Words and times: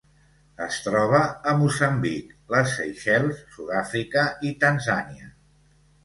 Es 0.67 0.77
troba 0.83 1.17
a 1.49 1.51
Moçambic, 1.57 2.31
les 2.53 2.73
Seychelles, 2.79 3.43
Sud-àfrica 3.57 4.23
i 4.51 4.55
Tanzània. 4.65 5.29